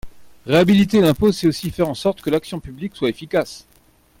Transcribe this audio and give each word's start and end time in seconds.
Réhabiliter 0.47 0.99
l’impôt, 0.99 1.31
c’est 1.31 1.45
aussi 1.45 1.69
faire 1.69 1.87
en 1.87 1.93
sorte 1.93 2.21
que 2.23 2.31
l’action 2.31 2.59
publique 2.59 2.95
soit 2.95 3.09
efficace. 3.11 3.67